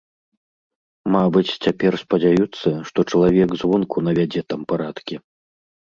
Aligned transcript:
Мабыць, 1.15 1.57
цяпер 1.67 1.93
спадзяюцца, 2.03 2.69
што 2.89 2.99
чалавек 3.15 3.49
звонку 3.65 3.97
навядзе 4.07 4.41
там 4.55 4.61
парадкі. 4.75 5.15